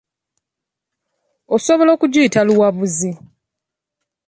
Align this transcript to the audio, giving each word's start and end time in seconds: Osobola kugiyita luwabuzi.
Osobola 1.55 1.93
kugiyita 2.01 2.39
luwabuzi. 2.47 3.11